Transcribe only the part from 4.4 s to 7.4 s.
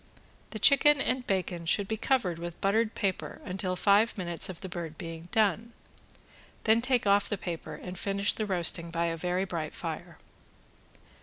of the bird being done, then take off the